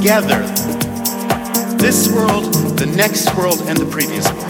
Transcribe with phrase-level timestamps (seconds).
[0.00, 0.40] Together.
[1.76, 4.48] This world, the next world, and the previous world.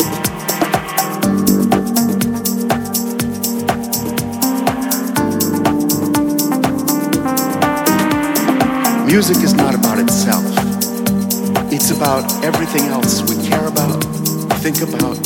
[9.06, 10.44] Music is not about itself.
[11.72, 14.04] It's about everything else we care about,
[14.62, 15.18] think about,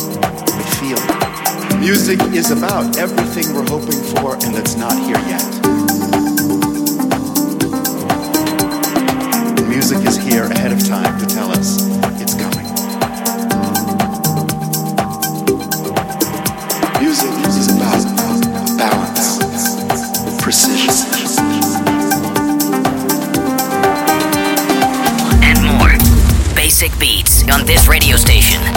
[0.57, 1.79] we feel.
[1.79, 5.74] Music is about everything we're hoping for and that's not here yet.
[9.91, 11.87] Music is here ahead of time to tell us
[12.19, 12.65] it's coming.
[17.03, 20.95] Music is about balance, precision.
[25.43, 25.93] And more.
[26.57, 28.74] Basic beats on this radio station.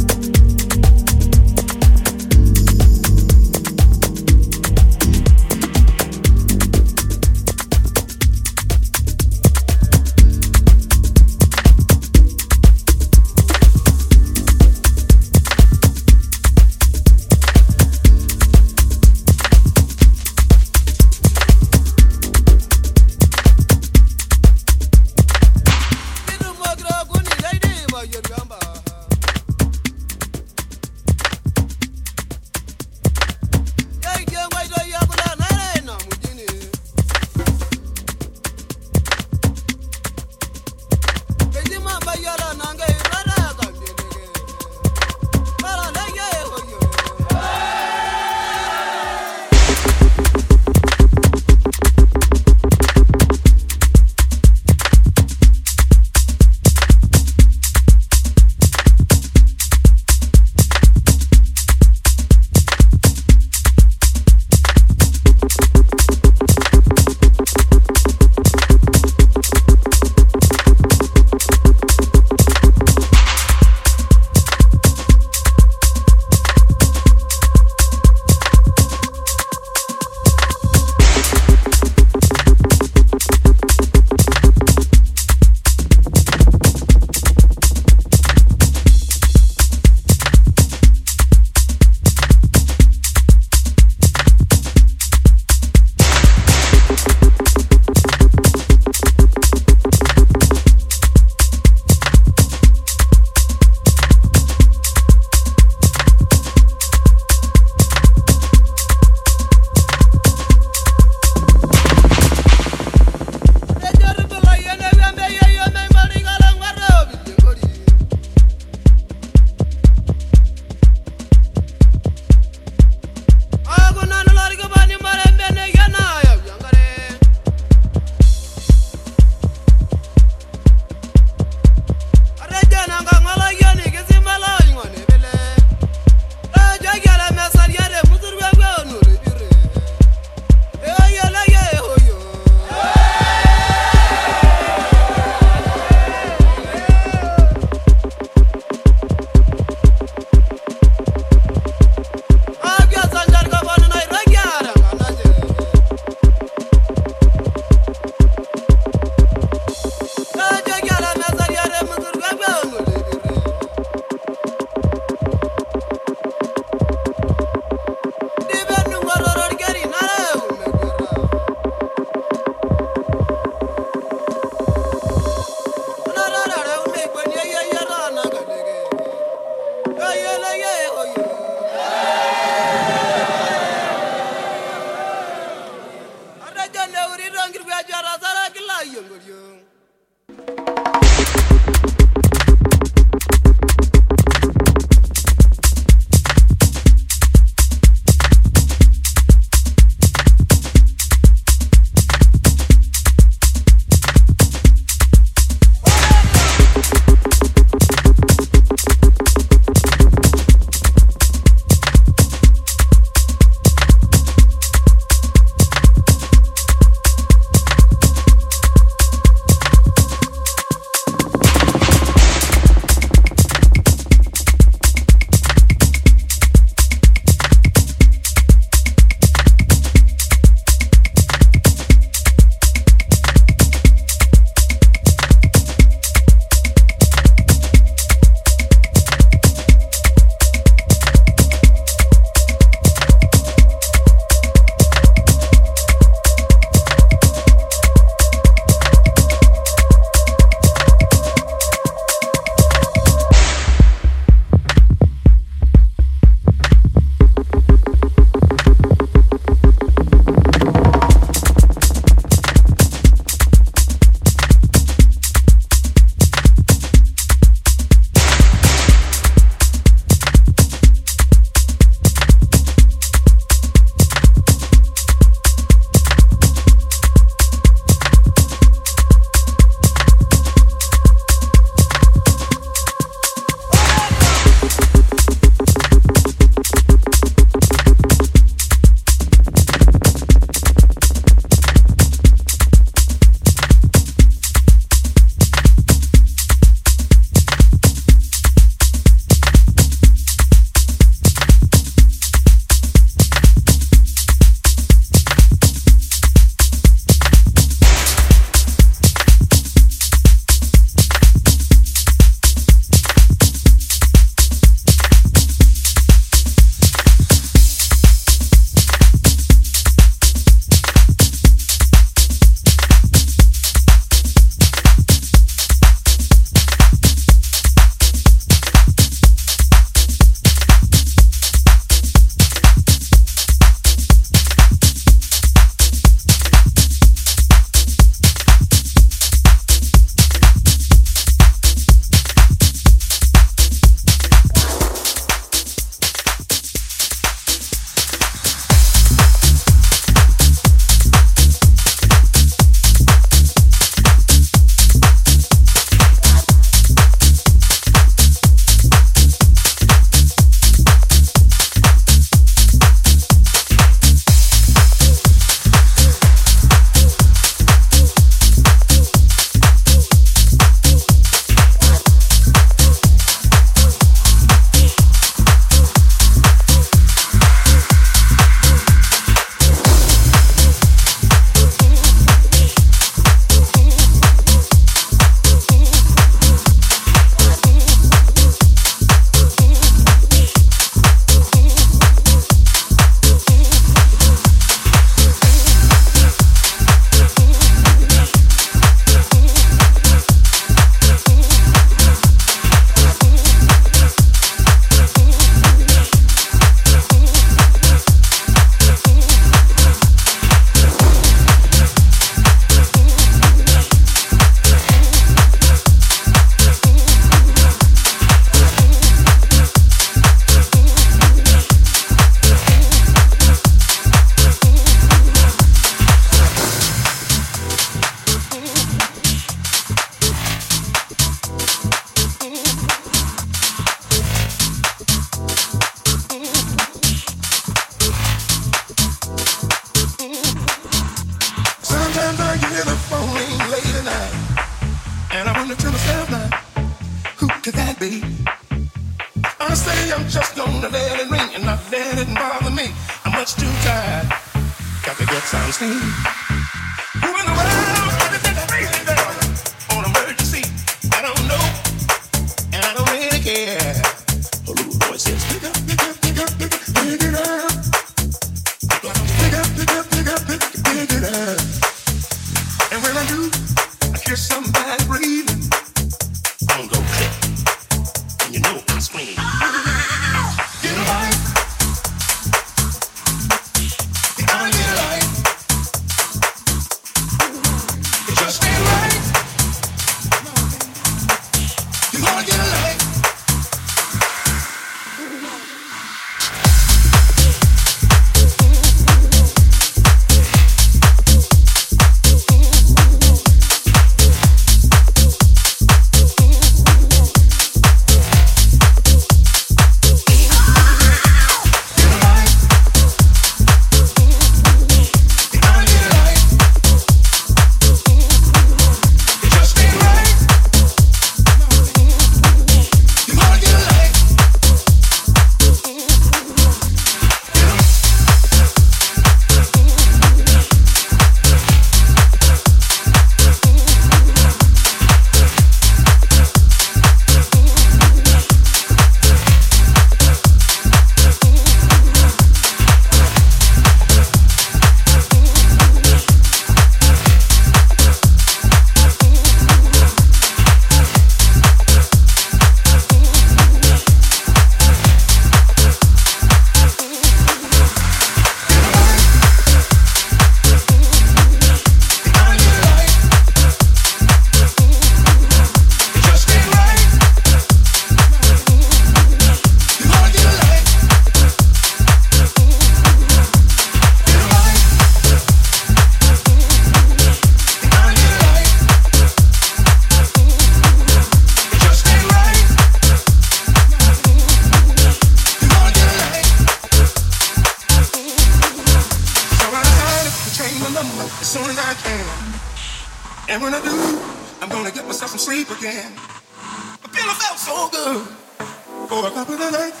[599.12, 600.00] For a couple of nights.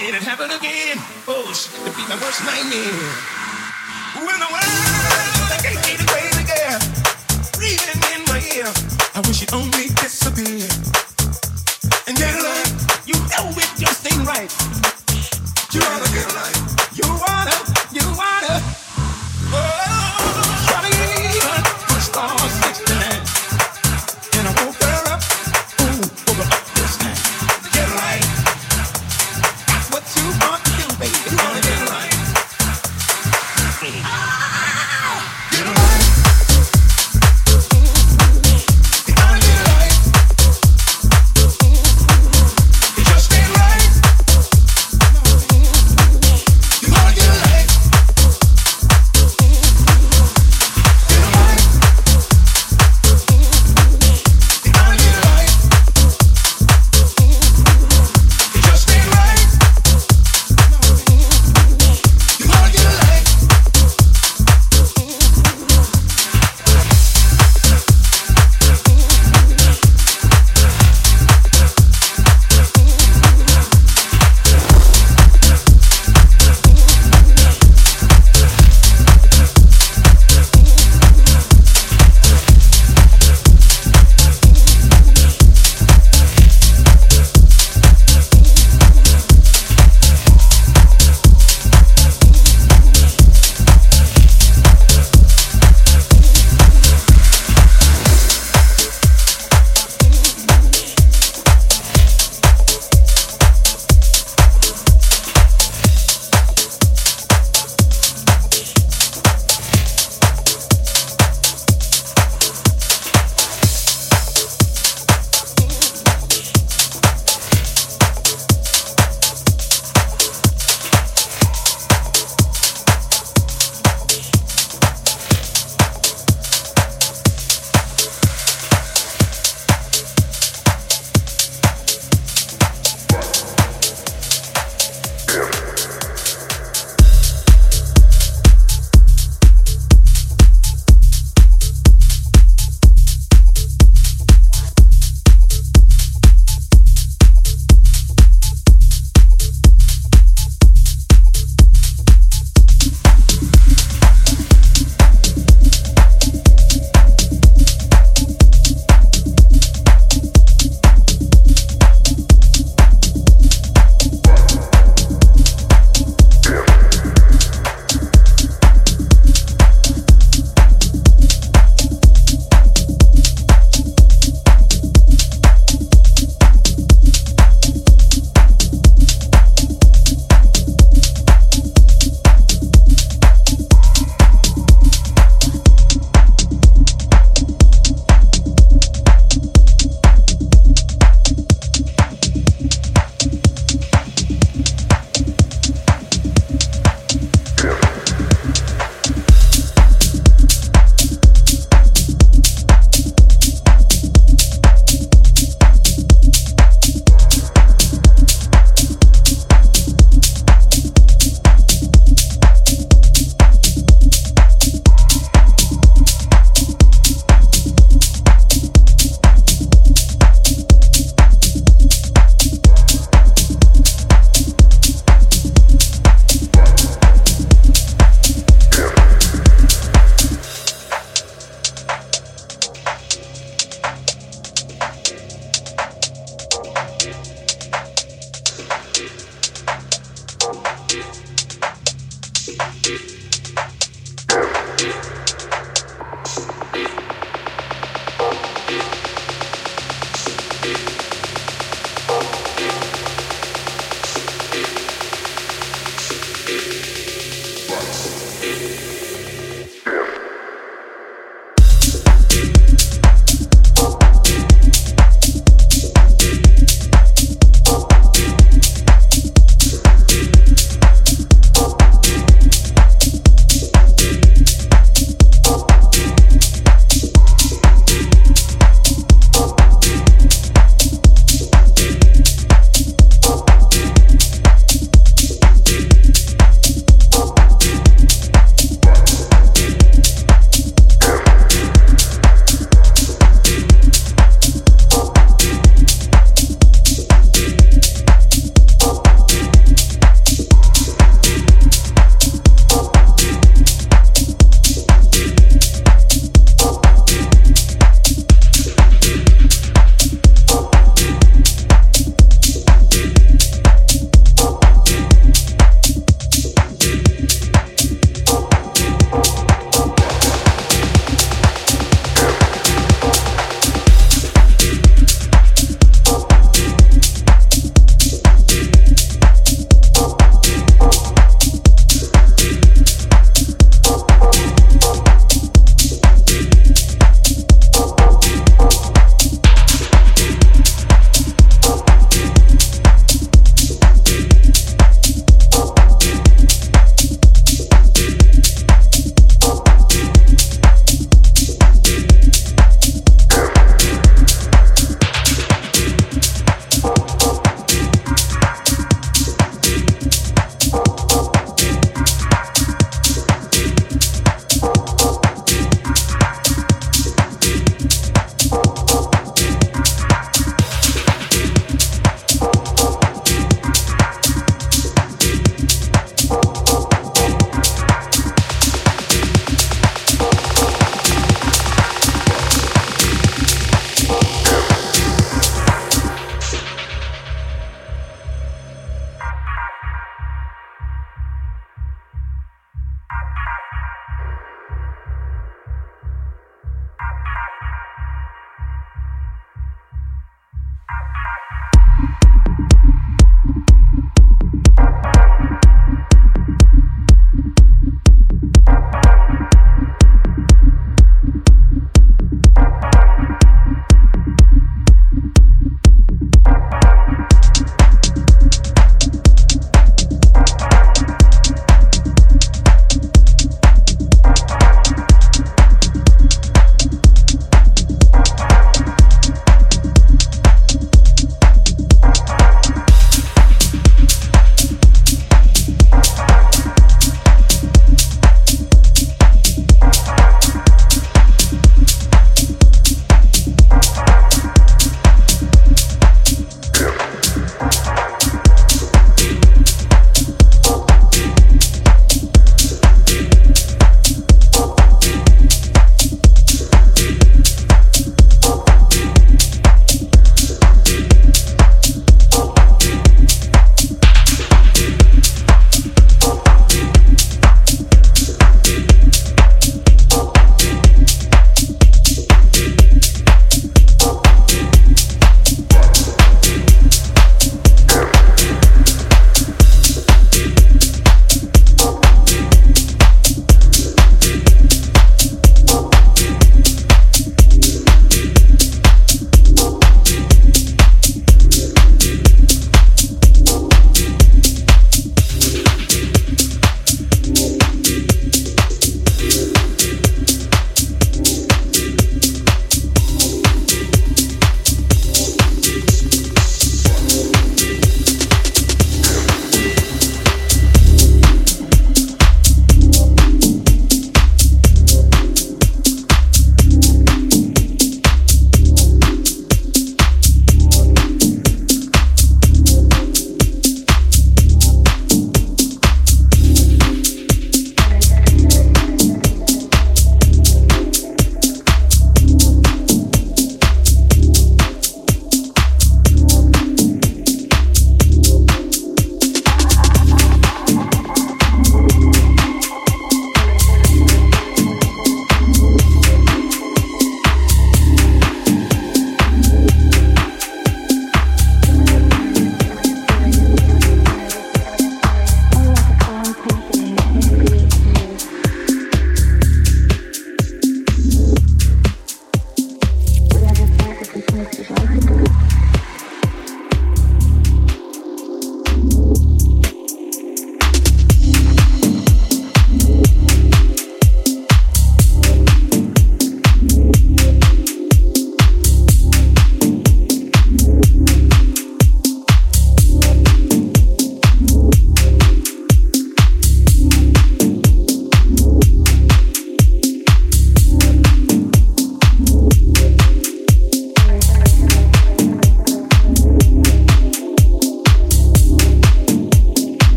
[0.00, 0.96] And it happened again.
[1.28, 3.04] Oh, shit, to be my worst nightmare.
[4.16, 6.80] Who in the world I can't keep the crazy girl
[7.60, 8.72] breathing in my ear?
[9.12, 10.64] I wish you'd only disappear.
[12.08, 12.72] And get like
[13.04, 14.48] you know it just ain't right.
[15.76, 16.57] You wanna get like you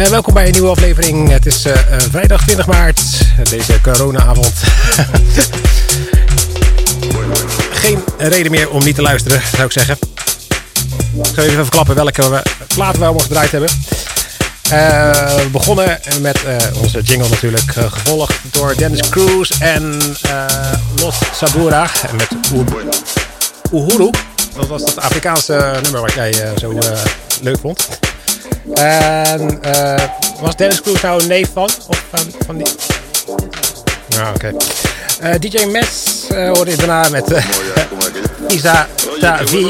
[0.00, 1.30] Eh, welkom bij een nieuwe aflevering.
[1.30, 3.00] Het is eh, eh, vrijdag 20 maart,
[3.50, 4.52] deze coronaavond.
[7.82, 9.98] Geen reden meer om niet te luisteren, zou ik zeggen.
[11.22, 13.70] Ik zal even verklappen welke platen we allemaal gedraaid hebben.
[15.42, 16.38] We begonnen met
[16.80, 19.98] onze jingle natuurlijk, gevolgd door Dennis Cruz en
[20.96, 22.28] Los Sabura met
[23.72, 24.10] Uhuru.
[24.54, 26.78] Dat was dat Afrikaanse nummer wat jij zo
[27.40, 27.88] leuk vond.
[28.74, 30.04] En, eh,
[30.40, 31.70] was Dennis Cruz nou een neef van?
[31.88, 32.66] Of van, van die?
[34.08, 34.52] Ja, oké.
[35.20, 37.24] Eh, DJ Mess eh, hoorde ik daarna met
[38.56, 38.88] Isa
[39.20, 39.68] Tavi.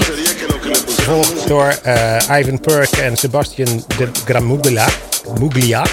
[0.86, 1.74] Gevolgd door
[2.30, 4.86] Ivan Perk en Sebastian de Gramuglia.
[5.38, 5.86] Muglia.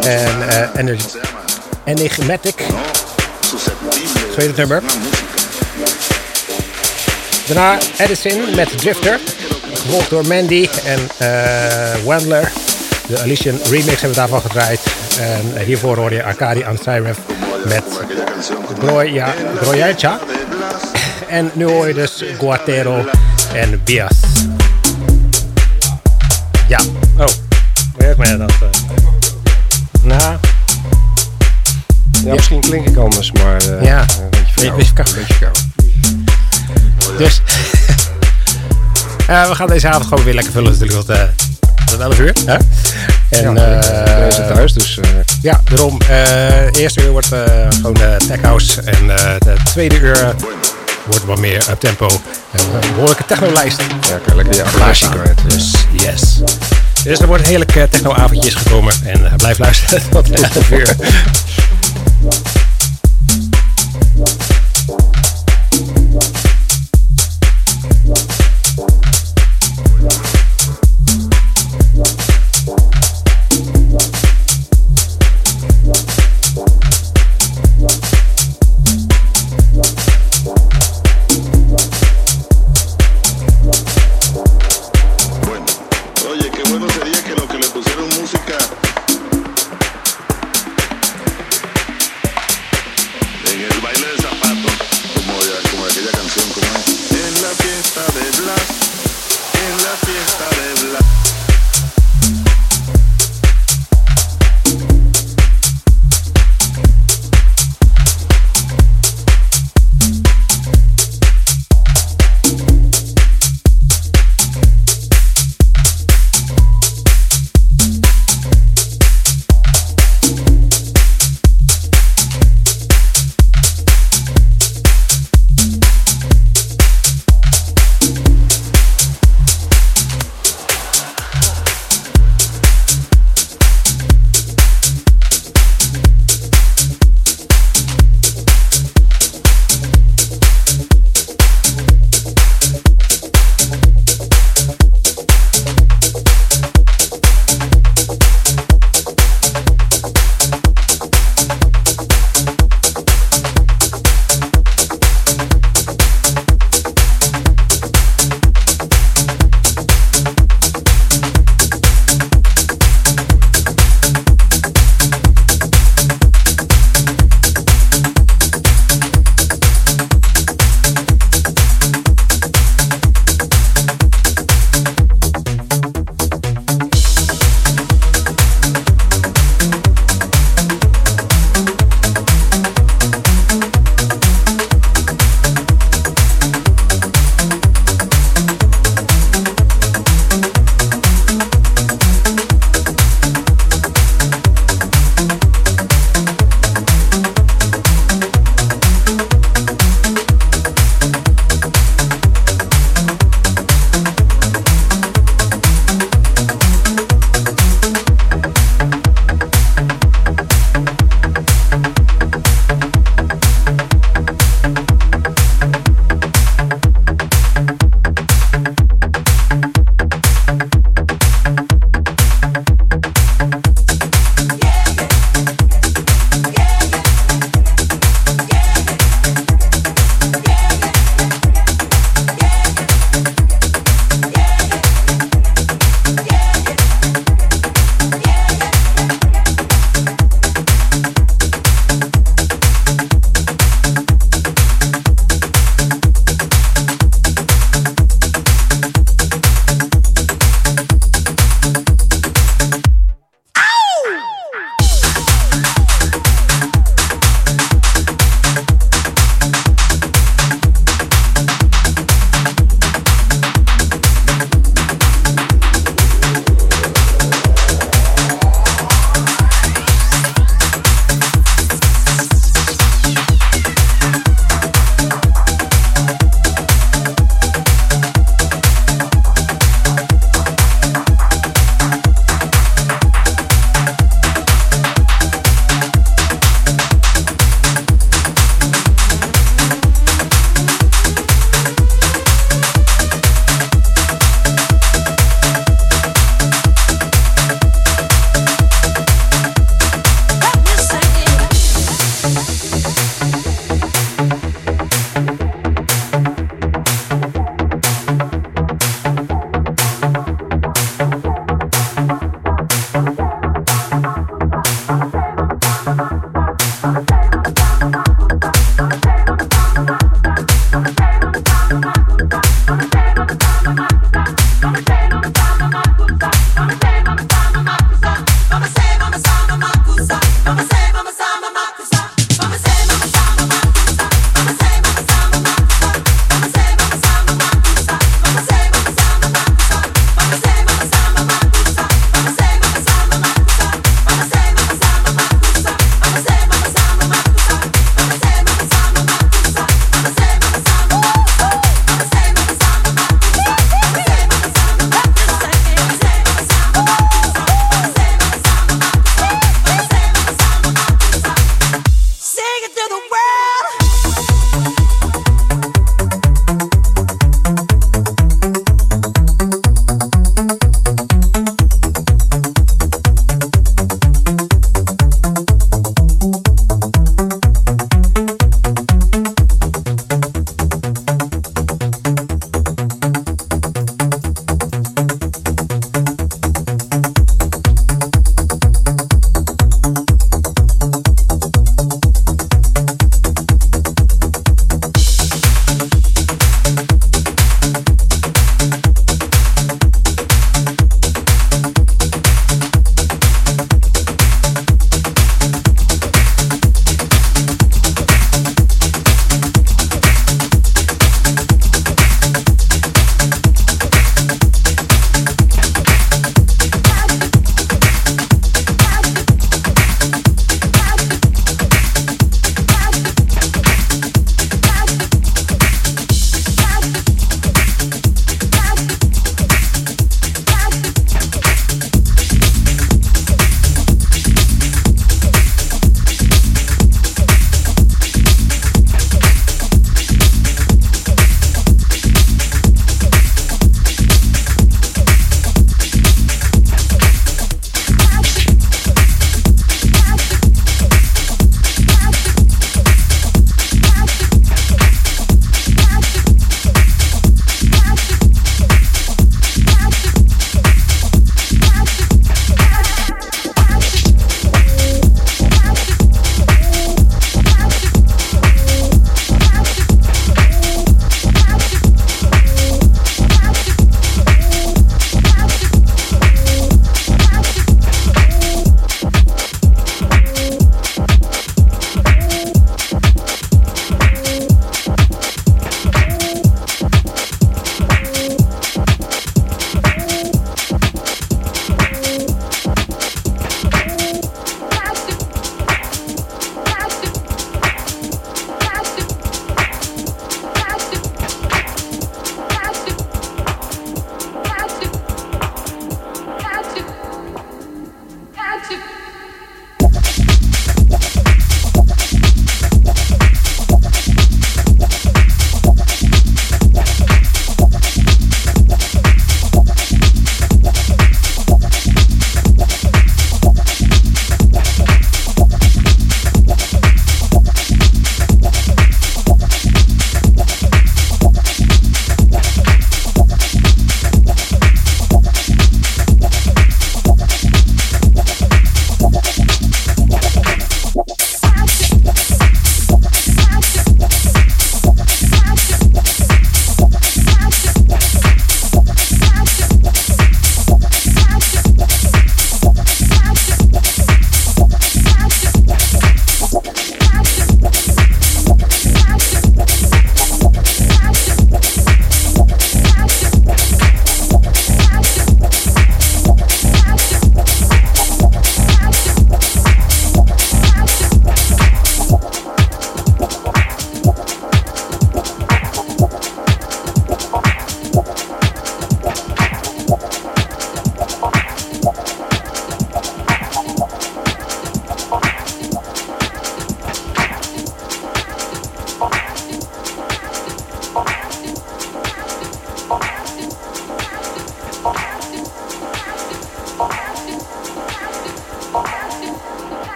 [0.00, 0.96] En uh, Ener
[1.84, 2.54] Enigmatic.
[4.32, 4.82] Tweede nummer.
[7.46, 9.20] Daarna Edison met Drifter.
[9.84, 12.52] Gevolgd door Mandy en eh Wendler.
[13.06, 14.80] De Alician remix hebben we daarvan gedraaid.
[15.20, 17.18] En hiervoor hoor je Arkadi Ansiref
[17.64, 17.84] met
[18.78, 18.92] Blas.
[21.28, 23.04] En nu hoor je dus Guatero
[23.54, 24.12] en Bias.
[26.68, 26.80] Ja.
[27.18, 27.26] Oh,
[27.96, 28.50] werkt mij dat?
[28.50, 28.68] eh?
[30.02, 30.36] Nou,
[32.24, 34.00] Ja, misschien klink ik anders, maar eh, Ja.
[34.00, 34.66] een beetje.
[34.66, 35.72] Een beetje verkouden.
[37.18, 37.40] dus...
[39.28, 41.22] Eh, we gaan deze avond gewoon weer lekker vullen natuurlijk tot, eh,
[41.86, 42.32] tot 11 uur.
[42.46, 42.56] Hè?
[43.30, 44.98] En, ja, zit thuis, dus
[45.42, 45.98] Ja, daarom.
[46.08, 47.96] eh eerste uur wordt gewoon
[48.28, 48.80] tech house.
[48.82, 49.06] En
[49.38, 50.34] de tweede uur
[51.06, 52.06] wordt wat meer up tempo.
[52.52, 53.80] En een behoorlijke technolijst.
[54.08, 55.18] ja, kan lekker je Klaar applausje staan.
[55.20, 55.38] kwijt.
[55.48, 56.40] Dus yes.
[57.04, 58.94] Dus er wordt een heerlijk techno-avondje is gekomen.
[59.04, 60.96] En blijf luisteren tot 11 uur.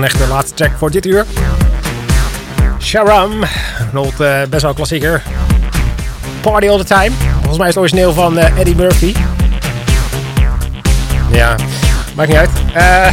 [0.00, 1.24] Dan echt de laatste track voor dit uur.
[2.80, 3.42] Sharam,
[3.92, 5.22] een old, eh, best wel klassieker.
[6.40, 7.10] Party All The Time.
[7.34, 9.14] Volgens mij is het origineel van eh, Eddie Murphy.
[11.30, 11.56] Ja,
[12.14, 12.50] maakt niet uit.
[12.72, 13.12] Eh,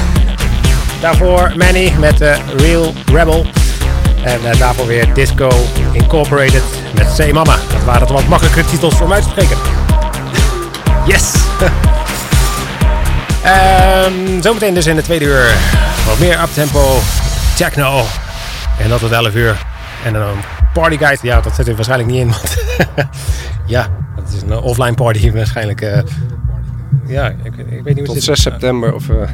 [1.01, 2.19] daarvoor Manny met
[2.57, 3.45] Real Rebel.
[4.23, 5.49] En daarvoor weer Disco
[5.91, 6.63] Incorporated
[6.95, 7.55] met Say Mama.
[7.71, 9.57] Dat waren toch wat makkelijke titels voor mij te spreken.
[11.05, 11.33] Yes!
[13.43, 15.55] Ehm, zometeen dus in de tweede uur
[16.05, 16.97] wat meer uptempo,
[17.57, 18.01] techno.
[18.79, 19.65] En dat tot 11 uur.
[20.05, 20.37] En dan een
[20.73, 21.19] party guide.
[21.27, 22.27] Ja, dat zit er waarschijnlijk niet in.
[22.29, 22.55] Want
[23.65, 25.81] ja, dat is een offline party waarschijnlijk.
[25.81, 25.99] eh.
[27.07, 28.51] ja, ik, ik weet niet hoe Tot het 6 zit.
[28.51, 28.93] september.
[28.93, 29.27] Of, eh,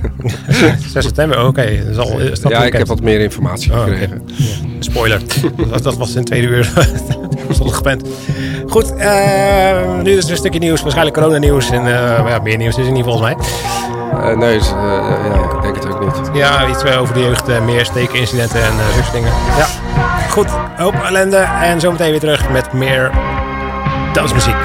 [0.94, 1.78] 6 september, oh, oké.
[1.78, 4.30] Dat is al- is dat ja, ik heb wat meer informatie Oh, gekregen.
[4.80, 5.22] Spoiler.
[5.72, 6.72] dat, dat was in tweede uur.
[7.62, 8.08] al gepland.
[8.68, 10.82] Goed, eh, nu is er een stukje nieuws.
[10.82, 11.70] Waarschijnlijk coronanieuws.
[11.70, 13.36] En eh, ja, meer nieuws is er niet volgens mij.
[14.12, 14.76] Eh, nee, is, eh,
[15.34, 16.30] ja, ik denk het ook niet.
[16.34, 17.48] Ja, iets eh, over de jeugd.
[17.50, 19.32] eh, meer stekenincidenten en uh, zulke dingen.
[19.58, 19.66] Ja,
[20.30, 20.48] goed.
[20.78, 21.38] Hoop ellende.
[21.62, 23.12] En zometeen weer terug met meer
[24.14, 24.56] dansmuziek.